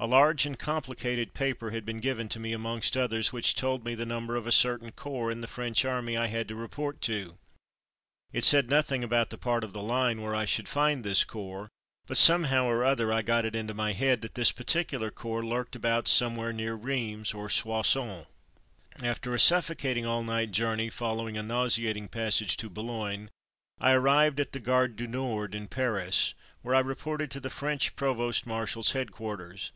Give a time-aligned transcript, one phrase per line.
[0.00, 3.94] A large and complicated paper had been given to me amongst others, which told me
[3.94, 7.38] the number of a certain corps in the French Army I had to report to.
[8.30, 11.04] It said nothing about the part of the line where I should 152 From Mud
[11.04, 11.70] to Mufti find this corps;
[12.06, 15.74] but somehow or other I got it into my head that this particular corps lurked
[15.74, 18.26] about somewhere near Rheims or Soissons.
[19.02, 23.30] After a suffocating all night journey, fol lowing a nauseating passage to Boulogne,
[23.80, 27.96] I arrived at the Gare du Nord in Paris, where I reported to the French
[27.96, 29.72] Provost Marshal's headquarters.